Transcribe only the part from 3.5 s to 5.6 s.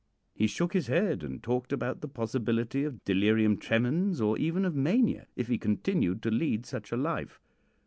tremens, or even of mania, if he